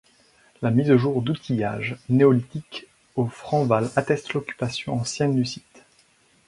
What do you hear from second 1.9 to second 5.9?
néolithiques au Franc-Val atteste l'occupation ancienne du site.